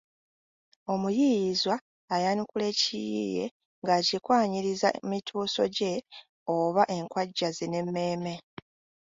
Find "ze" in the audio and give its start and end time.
7.57-7.65